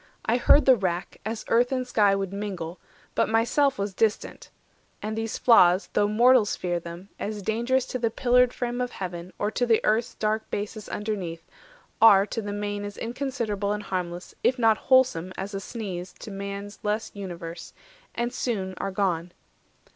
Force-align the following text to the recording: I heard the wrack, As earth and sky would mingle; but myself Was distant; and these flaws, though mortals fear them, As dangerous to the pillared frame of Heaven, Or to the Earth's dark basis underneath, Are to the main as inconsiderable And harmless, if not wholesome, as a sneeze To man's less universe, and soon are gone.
I 0.25 0.37
heard 0.37 0.65
the 0.65 0.75
wrack, 0.75 1.21
As 1.27 1.45
earth 1.47 1.71
and 1.71 1.87
sky 1.87 2.15
would 2.15 2.33
mingle; 2.33 2.79
but 3.13 3.29
myself 3.29 3.77
Was 3.77 3.93
distant; 3.93 4.49
and 4.99 5.15
these 5.15 5.37
flaws, 5.37 5.89
though 5.93 6.07
mortals 6.07 6.55
fear 6.55 6.79
them, 6.79 7.09
As 7.19 7.43
dangerous 7.43 7.85
to 7.85 7.99
the 7.99 8.09
pillared 8.09 8.51
frame 8.51 8.81
of 8.81 8.93
Heaven, 8.93 9.31
Or 9.37 9.51
to 9.51 9.67
the 9.67 9.79
Earth's 9.85 10.15
dark 10.15 10.49
basis 10.49 10.89
underneath, 10.89 11.45
Are 12.01 12.25
to 12.25 12.41
the 12.41 12.51
main 12.51 12.83
as 12.83 12.97
inconsiderable 12.97 13.73
And 13.73 13.83
harmless, 13.83 14.33
if 14.43 14.57
not 14.57 14.79
wholesome, 14.89 15.33
as 15.37 15.53
a 15.53 15.59
sneeze 15.59 16.13
To 16.17 16.31
man's 16.31 16.79
less 16.81 17.11
universe, 17.13 17.73
and 18.15 18.33
soon 18.33 18.73
are 18.79 18.89
gone. 18.89 19.33